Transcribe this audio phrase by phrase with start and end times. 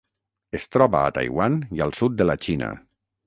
[0.59, 2.73] Es troba a Taiwan i al sud de la Xina.